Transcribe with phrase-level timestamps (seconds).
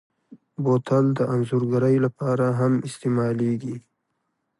[0.63, 3.75] بوتل د انځورګرۍ لپاره هم استعمالېږي.